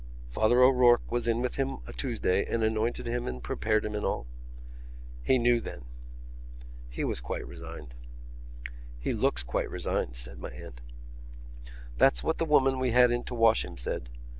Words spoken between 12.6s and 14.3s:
we had in to wash him said.